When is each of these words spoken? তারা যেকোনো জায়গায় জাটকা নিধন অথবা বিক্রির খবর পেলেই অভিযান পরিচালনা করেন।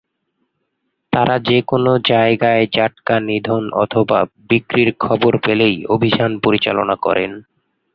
তারা 1.13 1.35
যেকোনো 1.47 1.91
জায়গায় 2.07 2.63
জাটকা 2.73 3.15
নিধন 3.19 3.63
অথবা 3.75 4.19
বিক্রির 4.49 4.89
খবর 4.99 5.33
পেলেই 5.37 5.75
অভিযান 5.85 6.31
পরিচালনা 6.39 6.95
করেন। 7.01 7.31